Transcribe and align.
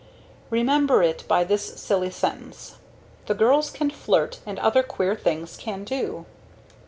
Remember 0.49 1.03
it 1.03 1.23
by 1.27 1.43
this 1.43 1.79
silly 1.79 2.09
sentence: 2.09 2.77
"The 3.27 3.35
girls 3.35 3.69
can 3.69 3.91
flirt 3.91 4.39
and 4.47 4.57
other 4.57 4.81
queer 4.81 5.15
things 5.15 5.55
can 5.55 5.83
do." 5.83 6.25